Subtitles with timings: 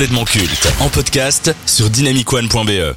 [0.00, 2.96] culte en podcast sur dynamicone.be.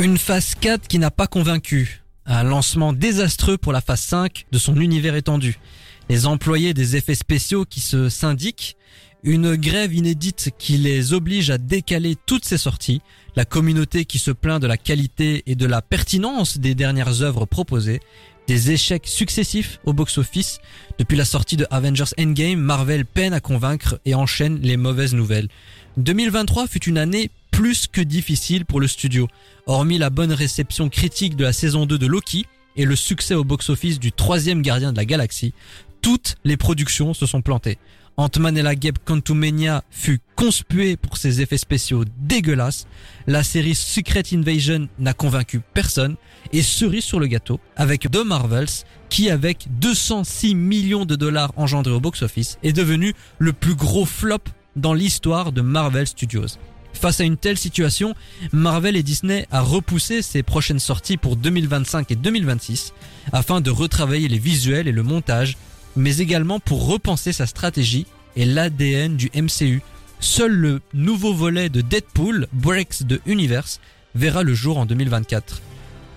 [0.00, 2.02] Une phase 4 qui n'a pas convaincu.
[2.26, 5.60] Un lancement désastreux pour la phase 5 de son univers étendu.
[6.08, 8.76] Les employés des effets spéciaux qui se syndiquent.
[9.22, 13.02] Une grève inédite qui les oblige à décaler toutes ces sorties.
[13.36, 17.46] La communauté qui se plaint de la qualité et de la pertinence des dernières œuvres
[17.46, 18.00] proposées.
[18.48, 20.58] Des échecs successifs au box-office.
[20.98, 25.48] Depuis la sortie de Avengers Endgame, Marvel peine à convaincre et enchaîne les mauvaises nouvelles.
[25.96, 29.28] 2023 fut une année plus que difficile pour le studio.
[29.66, 33.44] Hormis la bonne réception critique de la saison 2 de Loki et le succès au
[33.44, 35.52] box-office du troisième gardien de la galaxie,
[36.00, 37.78] toutes les productions se sont plantées.
[38.16, 42.86] Ant-Man et la Guêpe Quantumania fut conspuée pour ses effets spéciaux dégueulasses.
[43.26, 46.16] La série Secret Invasion n'a convaincu personne.
[46.52, 51.94] Et cerise sur le gâteau, avec The Marvels, qui avec 206 millions de dollars engendrés
[51.94, 54.42] au box-office, est devenu le plus gros flop
[54.76, 56.58] dans l'histoire de Marvel Studios.
[56.92, 58.14] Face à une telle situation,
[58.52, 62.92] Marvel et Disney a repoussé ses prochaines sorties pour 2025 et 2026
[63.32, 65.56] afin de retravailler les visuels et le montage,
[65.96, 69.82] mais également pour repenser sa stratégie et l'ADN du MCU.
[70.20, 73.80] Seul le nouveau volet de Deadpool, Breaks the Universe,
[74.14, 75.60] verra le jour en 2024.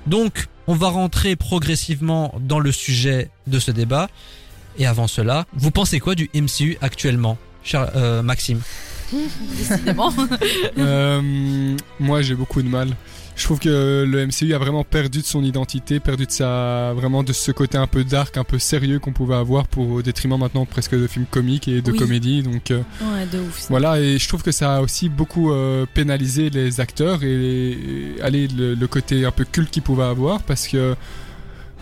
[0.05, 4.09] Donc, on va rentrer progressivement dans le sujet de ce débat.
[4.77, 8.61] Et avant cela, vous pensez quoi du MCU actuellement, cher euh, Maxime?
[9.57, 10.13] Décidément.
[10.77, 12.95] Euh, moi, j'ai beaucoup de mal.
[13.35, 17.21] Je trouve que le MCU a vraiment perdu de son identité, perdu de sa vraiment
[17.21, 20.37] de ce côté un peu dark, un peu sérieux qu'on pouvait avoir pour au détriment
[20.39, 21.97] maintenant presque de films comiques et de Oui.
[21.97, 22.43] comédies.
[22.43, 23.65] Donc euh, ouais, de ouf.
[23.69, 28.21] voilà, et je trouve que ça a aussi beaucoup euh, pénalisé les acteurs et, et
[28.21, 30.95] allez, le, le côté un peu culte qu'ils pouvaient avoir parce que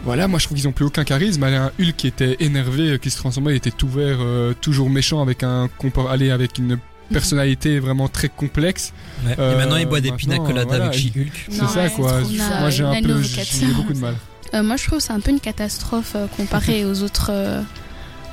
[0.03, 1.43] voilà, moi je trouve qu'ils ont plus aucun charisme.
[1.43, 4.53] Allez, un Hulk qui était énervé, euh, qui se transformait, il était tout vert, euh,
[4.59, 5.69] toujours méchant avec un
[6.09, 6.77] allez, avec une
[7.11, 8.93] personnalité vraiment très complexe.
[9.25, 9.35] Ouais.
[9.39, 11.47] Euh, Et maintenant, il boit des pina coladas voilà, avec She-Hulk.
[11.49, 12.21] C'est ça ouais, quoi.
[12.59, 14.15] Moi j'ai la un peu j'ai beaucoup de mal.
[14.53, 17.61] Euh, moi, je trouve que c'est un peu une catastrophe euh, comparé aux autres, euh,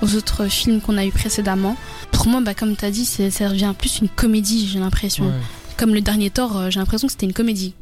[0.03, 1.77] aux autres films qu'on a eu précédemment.
[2.13, 5.27] Pour moi, bah, comme tu as dit, ça devient plus une comédie, j'ai l'impression.
[5.27, 5.35] Ouais.
[5.77, 7.75] Comme le dernier Thor, j'ai l'impression que c'était une comédie.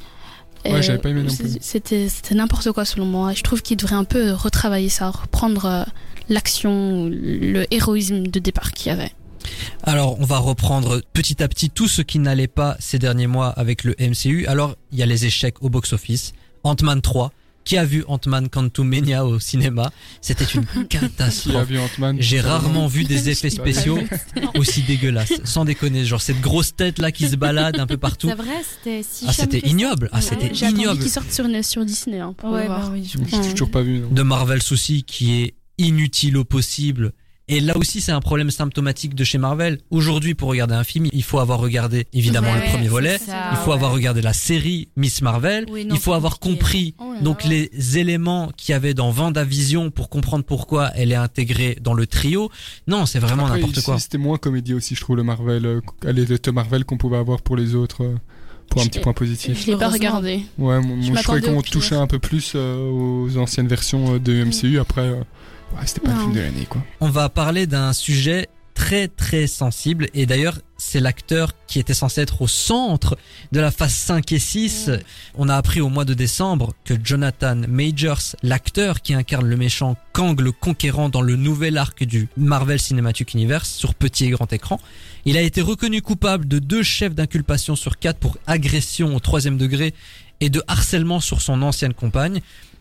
[0.65, 1.59] Ouais, j'avais pas aimé non plus.
[1.61, 3.33] C'était c'était n'importe quoi selon moi.
[3.33, 5.87] Je trouve qu'il devrait un peu retravailler ça, reprendre
[6.29, 9.13] l'action, le héroïsme de départ qu'il y avait.
[9.83, 13.49] Alors, on va reprendre petit à petit tout ce qui n'allait pas ces derniers mois
[13.49, 14.47] avec le MCU.
[14.47, 16.33] Alors, il y a les échecs au box-office.
[16.65, 17.33] Ant-Man 3.
[17.65, 19.91] Qui a vu Ant-Man Quantumania au cinéma?
[20.23, 21.69] C'était une Qui catastrophe.
[22.19, 23.99] J'ai rarement vu des effets spéciaux
[24.57, 25.35] aussi dégueulasses.
[25.45, 28.29] Sans déconner, genre cette grosse tête là qui se balade un peu partout.
[28.29, 30.09] C'est vrai, c'était si Ah, c'était ignoble.
[30.13, 31.03] Ah, c'était ignoble.
[31.03, 31.45] qu'il sorte sur,
[31.85, 32.89] Disney hein, pour Ouais, voir.
[32.89, 33.99] bah oui, je Je l'ai toujours pas vu.
[33.99, 34.09] non.
[34.13, 37.13] De Marvel Souci qui est inutile au possible.
[37.51, 39.79] Et là aussi, c'est un problème symptomatique de chez Marvel.
[39.91, 43.17] Aujourd'hui, pour regarder un film, il faut avoir regardé évidemment Ouais, le premier volet.
[43.19, 43.75] ça, Il faut ouais.
[43.77, 45.65] avoir regardé la série Miss Marvel.
[45.71, 46.59] Oui, non, il faut avoir compliqué.
[46.59, 47.51] compris Oh là donc là.
[47.51, 52.07] les éléments qu'il y avait dans Vendavision pour comprendre pourquoi elle est intégrée dans le
[52.07, 52.51] trio.
[52.87, 53.99] Non, c'est vraiment n'importe quoi.
[53.99, 57.17] C'était moins comédie aussi, je trouve, le Marvel, euh, allez, le Tom Marvel qu'on pouvait
[57.17, 58.15] avoir pour les autres, euh,
[58.69, 59.65] pour un Je petit point positif.
[59.65, 60.41] Je l'ai pas regardé.
[60.59, 64.45] Ouais, mon- mon- je, trouvais qu'on touchait un peu plus euh, aux anciennes versions de
[64.45, 64.79] MCU.
[64.79, 65.23] Après, euh,
[65.75, 66.83] ouais, c'était pas le film de l'année, quoi.
[67.01, 68.49] On va parler d'un sujet
[68.79, 73.19] très très sensible et d'ailleurs c'est l'acteur qui était censé être au centre
[73.51, 74.93] de la phase 5 et 6.
[75.35, 79.97] On a appris au mois de décembre que Jonathan Majors, l'acteur qui incarne le méchant
[80.13, 84.53] Kang le Conquérant dans le nouvel arc du Marvel Cinematic Universe sur petit et grand
[84.53, 84.81] écran,
[85.25, 89.59] il a été reconnu coupable de deux chefs d'inculpation sur quatre pour agression au troisième
[89.59, 89.93] degré
[90.41, 92.41] et de harcèlement sur son ancienne compagne.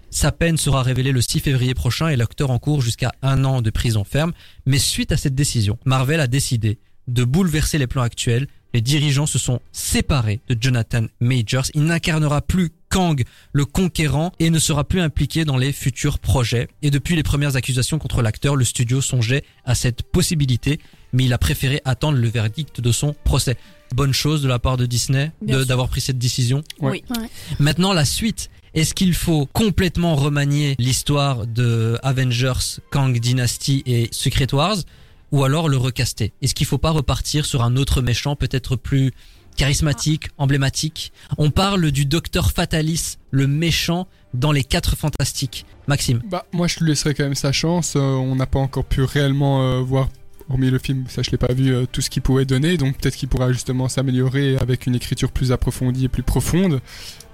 [0.10, 3.70] Sa peine sera révélée le 6 février prochain et l'acteur encourt jusqu'à un an de
[3.70, 4.34] prison ferme.
[4.66, 8.48] Mais suite à cette décision, Marvel a décidé de bouleverser les plans actuels.
[8.74, 11.66] Les dirigeants se sont séparés de Jonathan Majors.
[11.74, 16.68] Il n'incarnera plus Kang, le conquérant, et ne sera plus impliqué dans les futurs projets.
[16.82, 20.80] Et depuis les premières accusations contre l'acteur, le studio songeait à cette possibilité,
[21.14, 23.58] mais il a préféré attendre le verdict de son procès.
[23.94, 26.64] Bonne chose de la part de Disney d'avoir pris cette décision.
[26.80, 27.04] Ouais.
[27.10, 27.18] Oui.
[27.60, 28.50] Maintenant, la suite.
[28.78, 34.78] Est-ce qu'il faut complètement remanier l'histoire de Avengers, Kang Dynasty et Secret Wars
[35.32, 36.32] ou alors le recaster?
[36.44, 39.14] Est-ce qu'il faut pas repartir sur un autre méchant peut-être plus
[39.56, 41.12] charismatique, emblématique?
[41.40, 45.66] On parle du Docteur Fatalis, le méchant dans les quatre fantastiques.
[45.88, 46.22] Maxime.
[46.30, 47.96] Bah, moi, je lui laisserais quand même sa chance.
[47.96, 50.08] Euh, on n'a pas encore pu réellement euh, voir,
[50.50, 52.78] hormis le film, ça je l'ai pas vu, euh, tout ce qu'il pouvait donner.
[52.78, 56.82] Donc peut-être qu'il pourra justement s'améliorer avec une écriture plus approfondie et plus profonde.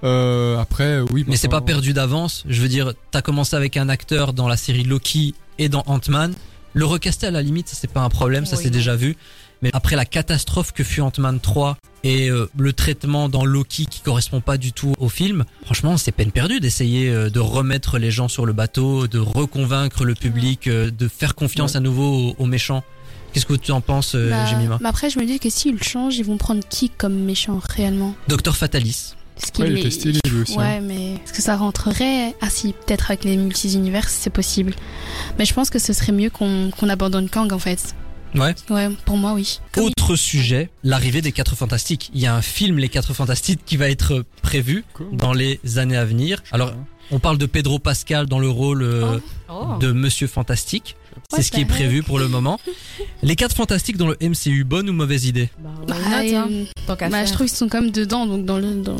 [0.02, 1.24] Euh, après, euh, oui.
[1.26, 2.44] Mais c'est pas perdu d'avance.
[2.48, 6.34] Je veux dire, t'as commencé avec un acteur dans la série Loki et dans Ant-Man.
[6.72, 9.16] Le recaster à la limite, ça c'est pas un problème, ça Oui, c'est déjà vu.
[9.64, 14.00] Mais après la catastrophe que fut Ant-Man 3 et euh, le traitement dans Loki qui
[14.00, 18.10] correspond pas du tout au film, franchement c'est peine perdue d'essayer euh, de remettre les
[18.10, 22.42] gens sur le bateau, de reconvaincre le public, euh, de faire confiance à nouveau aux,
[22.42, 22.84] aux méchants.
[23.34, 25.82] Qu'est-ce que tu en penses, euh, Bah, Jemima mais après, je me dis que s'ils
[25.82, 28.14] changent, ils vont prendre qui comme méchant réellement?
[28.28, 29.14] Docteur Fatalis.
[29.36, 30.54] Parce qu'il Ouais, il est- était stylé lui aussi.
[30.54, 30.58] hein.
[30.62, 34.72] Ouais, mais est-ce que ça rentrerait Ah si, peut-être avec les multi-univers, c'est possible.
[35.38, 37.94] Mais je pense que ce serait mieux qu'on qu'on abandonne Kang en fait.
[38.36, 38.54] Ouais.
[38.70, 39.60] Ouais, pour moi oui.
[39.72, 42.10] Comme- Autre sujet, l'arrivée des Quatre Fantastiques.
[42.14, 45.96] Il y a un film Les Quatre Fantastiques qui va être prévu dans les années
[45.96, 46.42] à venir.
[46.52, 46.72] Alors,
[47.10, 49.18] on parle de Pedro Pascal dans le rôle euh,
[49.48, 49.76] Oh.
[49.80, 50.96] de Monsieur Fantastique.
[51.32, 52.58] C'est ce qui est the prévu pour le moment.
[53.22, 56.48] Les Quatre Fantastiques dans le MCU, bonne ou mauvaise idée Bah, Bah, why not, hein,
[56.50, 57.26] euh, tant qu'à bah, faire.
[57.26, 58.96] je trouve qu'ils sont comme dedans, donc dans le dans,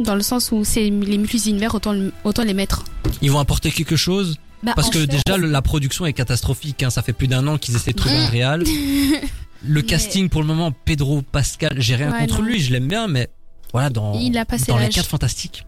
[0.00, 2.84] dans le sens où c'est les multi-univers, autant le- autant les mettre.
[3.22, 6.12] Ils vont apporter quelque chose Bah, Parce en que fait- déjà, le- la production est
[6.12, 6.82] catastrophique.
[6.82, 6.90] hein.
[6.90, 8.62] Ça fait plus d'un an qu'ils essaient de trouver un réal.
[9.62, 12.46] Le Mais- casting, pour le moment, Pedro Pascal, j'ai rien Ouais, contre non.
[12.46, 13.28] lui, je l'aime bien, mais
[13.72, 14.94] voilà, dans, Il a passé dans les l'âge.
[14.94, 15.64] Quatre Fantastiques.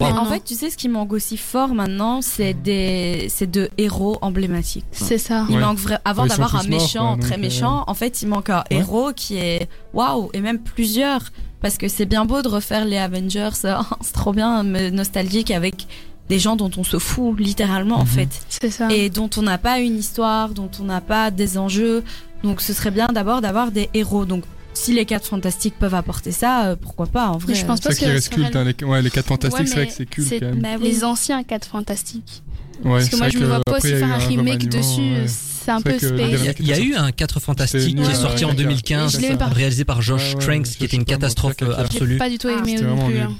[0.00, 3.70] Mais en fait, tu sais, ce qui manque aussi fort maintenant, c'est des, c'est de
[3.78, 4.84] héros emblématiques.
[4.92, 5.46] C'est ça.
[5.48, 5.60] Il Ouais.
[5.62, 8.22] manque vra- avant Ouais, sont d'avoir un morts, méchant quoi, très euh, méchant, en fait,
[8.22, 8.78] il manque un Ouais.
[8.78, 11.20] héros qui est waouh et même plusieurs
[11.60, 15.50] parce que c'est bien beau de refaire les Avengers, euh, c'est trop bien, mais nostalgique
[15.52, 15.86] avec
[16.28, 18.06] des gens dont on se fout littéralement en Mhm.
[18.06, 18.88] fait C'est ça.
[18.90, 22.02] et dont on n'a pas une histoire, dont on n'a pas des enjeux.
[22.42, 24.24] Donc ce serait bien d'abord d'avoir des héros.
[24.24, 24.42] Donc
[24.74, 27.52] si les quatre fantastiques peuvent apporter ça, euh, pourquoi pas en vrai.
[27.52, 28.56] Mais je pense C'est pas ça qui que reste ça culte.
[28.56, 28.84] hein, les...
[28.86, 30.60] Ouais, les 4 fantastiques, Ouais, c'est vrai que c'est culte quand même.
[30.60, 30.84] Bah oui.
[30.88, 32.42] Les anciens 4 fantastiques.
[32.84, 34.26] Ouais, Parce que moi je me vois pas aussi il y a faire un eu
[34.38, 35.26] remake dessus, ouais.
[35.28, 36.56] c'est un peu que space.
[36.58, 39.38] Il y a, eu un 4 Fantastiques qui est sorti en 2015, Je l'ai même
[39.38, 39.46] pas.
[39.46, 41.74] réalisé par Josh Ouais, ouais, Trank, je qui était une catastrophe euh, qu'il y a-
[41.76, 42.16] J'ai absolue.
[42.18, 43.34] pas du tout Ah, aimé c'était non vraiment plus.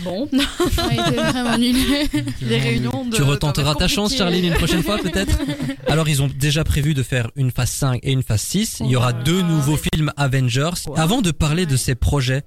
[0.00, 0.28] Bon,
[0.90, 1.76] était vraiment nul.
[2.42, 3.14] les réunions de.
[3.16, 5.38] Tu retenteras ta chance, Charline, une prochaine fois, peut-être
[5.88, 8.78] Alors, ils ont déjà prévu de faire une phase 5 et une phase 6.
[8.80, 9.22] Il y aura Oh.
[9.24, 10.70] deux nouveaux films Avengers.
[10.86, 10.98] Ouais.
[10.98, 12.42] Avant de parler de ces projets,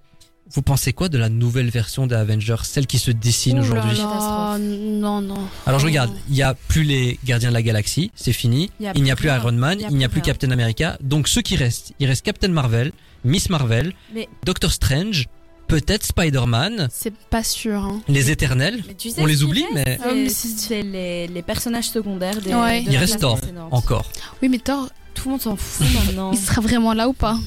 [0.51, 3.97] vous pensez quoi de la nouvelle version des Avengers, celle qui se dessine aujourd'hui.
[3.99, 5.37] Non, non.
[5.65, 8.69] Alors, je regarde, il n'y a plus les Gardiens de la Galaxie, c'est fini.
[8.79, 9.29] Il n'y a plus.
[9.29, 10.21] Iron Man, Il n'y a plus.
[10.21, 10.97] Captain America.
[11.01, 12.91] Donc, ceux qui restent, il reste Captain Marvel,
[13.25, 15.27] Miss Marvel, Mais- Doctor Strange,
[15.67, 17.75] peut-être Spider-Man, C'est pas sûr.
[17.83, 18.01] hein.
[18.07, 18.83] les Éternels.
[18.87, 22.53] Mais tu sais On les oublie, mais- Ah c'est- C'est les, les personnages secondaires des.
[22.53, 22.81] Ouais.
[22.83, 23.39] de Il reste Thor,
[23.71, 24.09] encore.
[24.41, 26.31] Oui, mais Thor, Tout le monde s'en fout maintenant.
[26.31, 27.37] il sera vraiment là ou pas?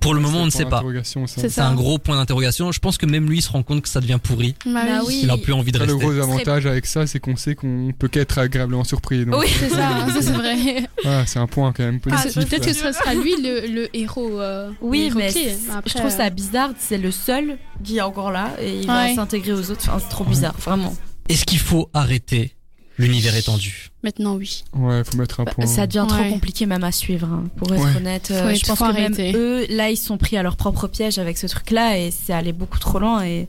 [0.00, 0.82] Pour le moment, on ne sait pas.
[1.26, 2.72] C'est un gros point d'interrogation.
[2.72, 4.54] Je pense que même lui il se rend compte que ça devient pourri.
[4.66, 5.20] Bah Bah oui.
[5.22, 6.08] Il a plus envie de Après, le rester.
[6.14, 9.24] gros avantage avec ça, c'est qu'on sait qu'on peut qu'être agréablement surpris.
[9.24, 9.46] Donc, Oui.
[9.58, 10.86] C'est ça, ça c'est vrai.
[11.26, 12.48] c'est un point quand même Ah, positif.
[12.48, 14.40] Peut-être que ce sera lui le, le héros.
[14.40, 16.70] euh, Oui, le héros mais Après, je trouve ça euh, bizarre.
[16.78, 19.80] C'est le seul qui est encore là et il va s'intégrer aux autres.
[19.88, 20.94] Enfin, c'est trop bizarre, vraiment.
[21.28, 22.54] Est-ce qu'il faut arrêter
[22.98, 24.64] l'univers étendu Maintenant, oui.
[24.74, 25.64] Ouais, faut mettre un point.
[25.64, 27.96] Bah, Ça devient trop compliqué même à suivre, hein, pour être Ouais.
[27.96, 28.28] honnête.
[28.30, 29.32] Euh, être- je pense que même arrêter.
[29.34, 32.52] eux, là, ils sont pris à leur propre piège avec ce truc-là et c'est allé
[32.52, 33.48] beaucoup trop loin et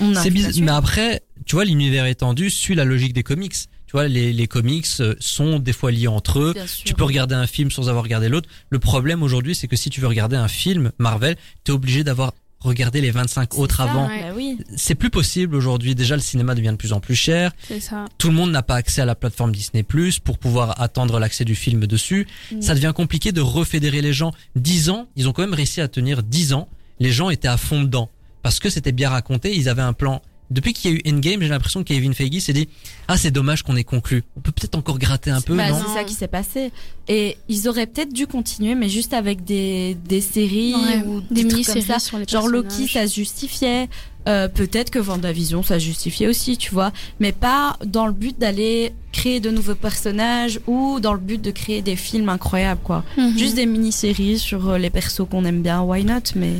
[0.00, 0.22] on a.
[0.22, 0.52] C'est bizarre.
[0.62, 3.54] Mais après, tu vois, l'univers étendu suit la logique des comics.
[3.86, 6.52] Tu vois, les, les comics euh, sont des fois liés entre eux.
[6.54, 6.84] Bien sûr.
[6.84, 8.48] Tu peux regarder un film sans avoir regardé l'autre.
[8.70, 12.32] Le problème aujourd'hui, c'est que si tu veux regarder un film Marvel, t'es obligé d'avoir
[12.60, 14.08] regardé les 25 C'est autres ça, avant.
[14.08, 14.22] ouais.
[14.22, 14.58] Bah oui.
[14.76, 15.94] C'est plus possible aujourd'hui.
[15.94, 17.52] Déjà, le cinéma devient de plus en plus cher.
[17.80, 18.04] Ça.
[18.18, 21.44] Tout le monde n'a pas accès à la plateforme Disney Plus pour pouvoir attendre l'accès
[21.44, 22.26] du film dessus.
[22.52, 22.60] Mm.
[22.62, 24.32] Ça devient compliqué de refédérer les gens.
[24.56, 26.68] 10 ans, ils ont quand même réussi à tenir 10 ans.
[26.98, 28.10] Les gens étaient à fond dedans
[28.42, 29.56] parce que c'était bien raconté.
[29.56, 30.22] Ils avaient un plan.
[30.50, 32.68] Depuis qu'il y a eu Endgame, j'ai l'impression que Kevin Feige s'est dit
[33.08, 34.24] ah c'est dommage qu'on ait conclu.
[34.36, 36.72] On peut peut-être encore gratter un peu, Bah, c'est ça qui s'est passé.
[37.08, 41.42] Et ils auraient peut-être dû continuer, mais juste avec des, des séries Ouais, ou des
[41.44, 41.98] des, trucs comme mini-séries ça.
[41.98, 43.88] sur les Genre Loki, ça se justifiait.
[44.28, 46.92] Euh, peut-être que Vendavision, ça se justifiait aussi, tu vois.
[47.20, 51.50] Mais pas dans le but d'aller créer de nouveaux personnages ou dans le but de
[51.50, 53.02] créer des films incroyables, quoi.
[53.16, 53.38] Mhm.
[53.38, 56.52] Juste des mini-séries sur euh, les persos qu'on aime bien, why not Mais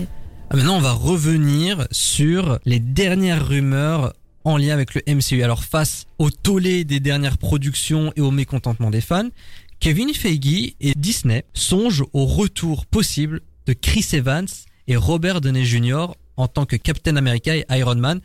[0.53, 5.45] Maintenant, on va revenir sur les dernières rumeurs en lien avec le MCU.
[5.45, 9.29] Alors, face au tollé des dernières productions et au mécontentement des fans,
[9.79, 14.49] Kevin Feige et Disney songent au retour possible de Chris Evans
[14.89, 16.07] et Robert Downey Jr.
[16.37, 18.21] en tant que Captain America et Iron Man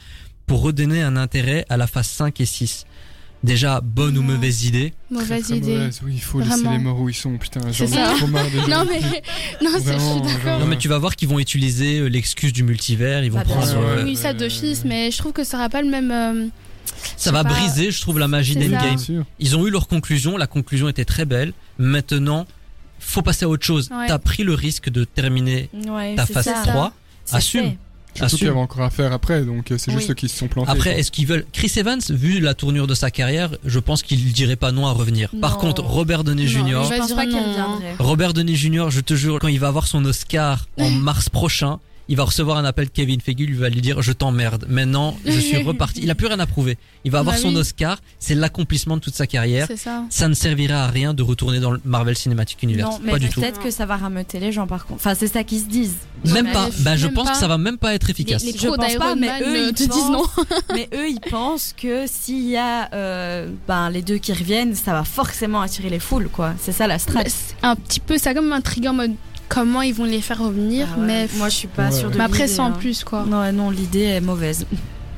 [0.47, 2.85] pour redonner un intérêt à la phase 5 et 6.
[3.45, 5.75] Déjà, bonne ou mauvaise idée Mauvaise très idée.
[5.77, 6.01] mauvaise.
[6.03, 7.37] Oui, il faut laisser les morts où ils sont.
[7.37, 8.13] Putain, j'en C'est ai ça.
[8.17, 8.67] trop marre déjà.
[8.67, 8.99] Non mais
[9.61, 10.41] non, c'est- je suis Vraiment, d'accord.
[10.45, 13.37] genre, Non mais tu vas voir qu'ils vont utiliser euh, l'excuse du multivers, ils vont
[13.39, 13.77] Bah, prendre...
[13.77, 16.11] euh, Oui, ça d'office, mais je trouve que ça aura pas le même.
[16.11, 16.47] euh,
[17.17, 17.49] ça va pas.
[17.51, 18.97] briser, je trouve, la magie d'Endgame.
[19.39, 21.53] Ils ont eu leur conclusion, la conclusion était très belle.
[21.77, 22.47] Maintenant,
[22.99, 23.89] faut passer à autre chose.
[23.91, 24.07] Ouais.
[24.07, 26.61] T'as pris le risque de terminer ouais, ta phase ça.
[26.65, 26.93] 3.
[27.25, 27.61] C'est Assume.
[27.71, 27.77] fait.
[28.15, 30.07] Surtout qu'il y avait encore à faire après, donc euh, c'est juste Oui.
[30.07, 30.71] ceux qui se sont plantés.
[30.71, 30.99] Après, quoi.
[30.99, 34.55] est-ce qu'ils veulent Chris Evans, vu la tournure de sa carrière, je pense qu'il dirait
[34.55, 35.29] pas non à revenir.
[35.41, 36.59] Par contre, Robert Downey Jr.
[36.59, 37.95] il Je va pense dire pas qu'il non, reviendrait.
[37.99, 41.79] Robert Downey Jr., je te jure, quand il va avoir son Oscar en mars prochain,
[42.07, 44.65] il va recevoir un appel de Kevin Feige, il va lui dire je t'emmerde.
[44.69, 46.01] Maintenant, je suis reparti.
[46.03, 46.77] Il a plus rien à prouver.
[47.03, 47.57] Il va avoir Bah son oui.
[47.57, 49.67] Oscar, c'est l'accomplissement de toute sa carrière.
[49.75, 50.03] Ça.
[50.09, 52.91] Ça ne servira à rien de retourner dans le Marvel Cinematic Universe.
[52.95, 53.39] Non, mais pas du tout.
[53.41, 54.99] peut-être que ça va rameuter les gens par contre.
[55.01, 55.95] Enfin, c'est ça qu'ils se disent.
[56.25, 56.67] Même Ouais, pas.
[56.77, 57.31] mais Bah, je pense pas.
[57.33, 58.43] que ça va même pas être efficace.
[58.43, 60.23] Les, les Je pense pas, mais Man eux, ils te disent non.
[60.73, 64.91] mais eux, ils pensent que s'il y a euh, ben, les deux qui reviennent, ça
[64.93, 66.53] va forcément attirer les foules, quoi.
[66.59, 67.23] C'est ça la strat.
[67.23, 67.29] Bah,
[67.69, 69.13] un petit peu, ça a comme intrigué en mode
[69.49, 71.05] comment ils vont les faire revenir, Ah ouais.
[71.05, 71.97] mais, moi, je suis pas Ouais.
[71.99, 72.71] sûre de mais après sans hein.
[72.71, 73.25] plus quoi.
[73.25, 74.65] Non, non, l'idée est mauvaise.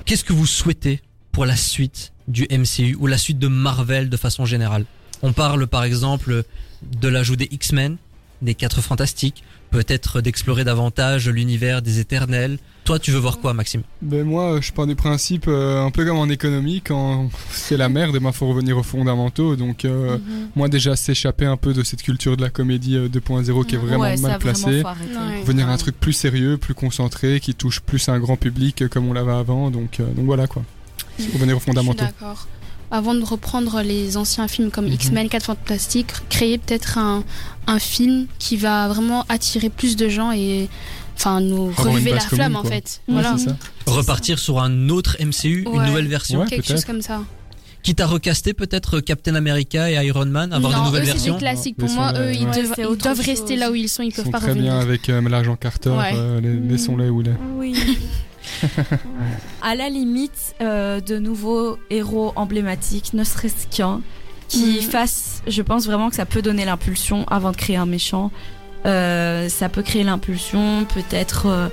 [0.05, 4.17] Qu'est-ce que vous souhaitez pour la suite du MCU ou la suite de Marvel de
[4.17, 4.85] façon générale?
[5.21, 6.43] On parle par exemple
[6.83, 7.97] de l'ajout des X-Men,
[8.41, 12.59] des Quatre Fantastiques, peut-être d'explorer davantage l'univers des Éternels.
[12.87, 16.05] Toi, tu veux voir quoi, Maxime Ben moi, je pars du principe, euh, un peu
[16.05, 19.57] comme en économie, quand c'est la merde, il faut revenir aux fondamentaux.
[19.57, 20.47] Donc, euh, Mhm.
[20.55, 23.77] moi déjà, s'échapper un peu de cette culture de la comédie euh, 2.0 qui est
[23.77, 24.83] vraiment ouais, mal placée.
[24.83, 25.43] Ouais.
[25.43, 28.87] Venir à un truc plus sérieux, plus concentré, qui touche plus un grand public euh,
[28.87, 29.69] comme on l'avait avant.
[29.69, 30.63] Donc, euh, donc voilà quoi.
[31.33, 32.05] Revenir aux Je suis fondamentaux.
[32.05, 32.47] d'accord.
[32.89, 34.93] Avant de reprendre les anciens films comme Mhm.
[34.93, 37.25] X-Men, 4 Fantastiques, créer peut-être un,
[37.67, 40.69] un film qui va vraiment attirer plus de gens et
[41.17, 43.01] enfin nous relever la commune, flamme en fait.
[43.07, 43.35] Ouais, voilà.
[43.37, 43.57] c'est ça.
[43.85, 47.21] Repartir sur un autre MCU, une nouvelle version Ouais, Quelque chose comme ça.
[47.83, 51.11] Quitte à recaster peut-être Captain America et Iron Man, avoir non, de nouvelles eux, c'est
[51.13, 51.77] versions des classiques.
[51.77, 52.43] Non, Pour moi, eux, ils, ouais.
[52.43, 53.25] doivent, Ouais, c'est ils autre doivent chose.
[53.25, 54.73] rester là où ils sont, ils Ils peuvent sont pas très revenir.
[54.73, 55.91] bien avec euh, l'agent Carter.
[55.91, 56.11] Ouais.
[56.15, 56.55] euh, les-.
[56.71, 57.35] Laissons-les où il est.
[57.55, 57.75] Oui.
[59.61, 64.01] à la limite, euh, de nouveaux héros emblématiques, ne serait-ce qu'un,
[64.47, 64.81] qui Mhm.
[64.81, 68.31] fasse, je pense vraiment que ça peut donner l'impulsion avant de créer un méchant.
[68.87, 71.67] Euh, ça peut créer l'impulsion, peut-être, euh,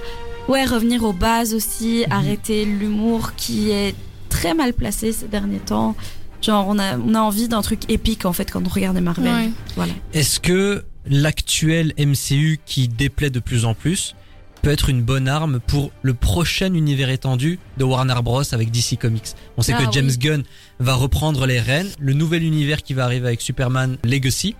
[0.48, 2.12] ouais, revenir aux bases aussi, Mhm.
[2.12, 3.94] arrêter l'humour qui est
[4.28, 5.94] très mal placé ces derniers temps.
[6.42, 9.00] Genre, on a, on a envie d'un truc épique en fait quand on regarde les
[9.02, 9.24] Marvel.
[9.32, 9.50] Ouais.
[9.76, 9.92] Voilà.
[10.12, 14.14] Est-ce que l'actuel MCU qui déplaît de plus en plus
[14.60, 18.96] peut être une bonne arme pour le prochain univers étendu de Warner Bros avec DC
[18.98, 19.34] Comics?
[19.56, 20.18] On sait Ah que James oui.
[20.18, 20.42] Gunn
[20.80, 24.54] va reprendre les rênes, le nouvel univers qui va arriver avec Superman Legacy.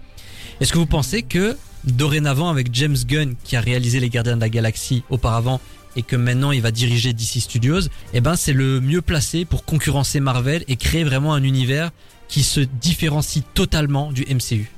[0.61, 1.57] Est-ce que vous pensez que
[1.87, 5.61] dorénavant avec James Gunn qui a réalisé les Gardiens de la Galaxie auparavant
[5.97, 9.65] et que maintenant il va diriger DC Studios, eh ben c'est le mieux placé pour
[9.65, 11.91] concurrencer Marvel et créer vraiment un univers
[12.29, 14.71] qui se différencie totalement du MCU.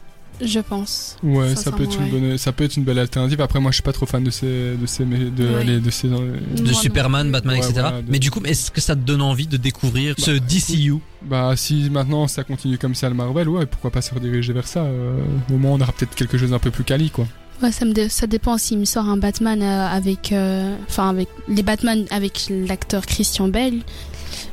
[0.45, 1.17] Je pense.
[1.23, 2.11] Ouais, ça peut être une ouais.
[2.29, 3.41] bonne, ça peut être une belle alternative.
[3.41, 5.65] Après, moi, je suis pas trop fan de ces, de ces, de, Ouais.
[5.81, 6.09] de ces.
[6.09, 7.31] de Superman.
[7.31, 7.73] Batman, Ouais, etc.
[7.81, 10.39] voilà, de- Mais du coup, est-ce que ça te donne envie de découvrir ce Bah,
[10.47, 14.53] DCU Bah, si maintenant ça continue comme ça le Marvel, ouais, pourquoi pas se rediriger
[14.53, 14.81] vers ça.
[14.81, 15.19] euh,
[15.51, 17.27] au moins, on aura peut-être quelque chose d'un peu plus quali, quoi.
[17.63, 21.09] Ouais, ça, me dé- ça dépend s'il me sort un Batman euh, avec, euh, enfin
[21.09, 23.79] avec les Batman avec l'acteur Christian Bale,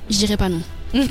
[0.10, 0.62] je dirais pas non.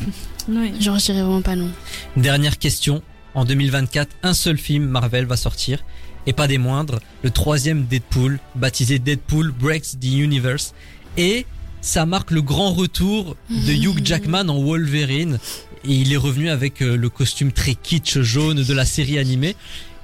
[0.48, 0.72] Oui.
[0.80, 1.68] Genre je dirais vraiment pas non.
[2.16, 3.00] Dernière question.
[3.34, 5.82] En 2024, un seul film Marvel va sortir.
[6.26, 10.72] Et pas des moindres, le troisième Deadpool, baptisé Deadpool Breaks the Universe.
[11.16, 11.46] Et
[11.80, 15.38] ça marque le grand retour de Hugh Jackman en Wolverine.
[15.84, 19.56] Et il est revenu avec euh, le costume très kitsch jaune de la série animée.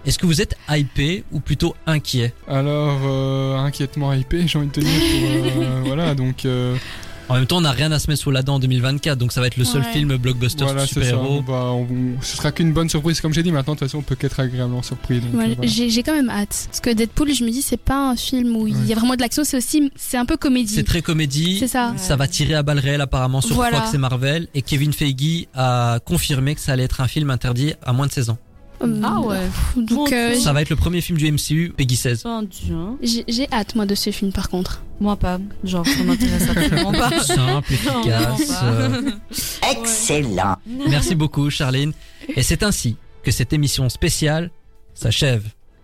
[0.07, 2.33] Est-ce que vous êtes hypé ou plutôt inquiet?
[2.49, 5.53] Alors, euh, inquiètement hypé, j'ai envie de te dire.
[5.53, 6.45] Pour, euh, voilà, donc.
[6.47, 6.77] euh,
[7.31, 9.33] En même temps, on n'a rien à se mettre sous la dent en 2024, donc
[9.33, 9.93] ça va être le seul Ouais.
[9.93, 11.43] film blockbuster voilà, super-héros.
[11.43, 11.87] Bah, on-
[12.23, 13.53] ce sera qu'une bonne surprise, comme j'ai dit.
[13.53, 15.19] Maintenant, de toute façon, on peut qu'être agréablement surpris.
[15.19, 15.71] Ouais, euh, voilà.
[15.71, 16.65] j'ai, j'ai quand même hâte.
[16.69, 19.15] Parce que Deadpool, je me dis, c'est pas un film où il y a vraiment
[19.15, 20.73] de l'action, c'est aussi, c'est un peu comédie.
[20.75, 21.59] C'est très comédie.
[21.59, 21.93] C'est ça.
[21.99, 23.83] Ça va tirer à balles réelles apparemment sur Voilà.
[23.83, 24.49] Fox et Marvel.
[24.55, 28.13] Et Kevin Feige a confirmé que ça allait être un film interdit à moins de
[28.13, 28.39] 16 ans.
[28.83, 29.49] Euh, Ah ouais.
[29.77, 32.21] Donc euh, Ça va être le premier film du MCU Peggy 16.
[32.27, 32.97] Entendu, hein.
[33.03, 34.83] j'ai, j'ai hâte, moi, de ce film, par contre.
[35.01, 35.39] Moi pas.
[35.65, 37.21] Genre, ça m'intéresse absolument pas.
[37.23, 38.53] Simple, efficace.
[38.63, 39.11] Euh,
[39.71, 40.57] Excellent.
[40.89, 41.93] Merci beaucoup Charline.
[42.37, 44.51] Et c'est ainsi que cette émission spéciale
[44.95, 45.45] s'achève.